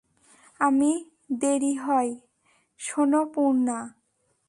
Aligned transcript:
আমি 0.59 0.91
দেরি 1.41 1.73
হয়, 1.77 2.11
শোনো, 2.79 3.21
পূর্না। 3.33 3.77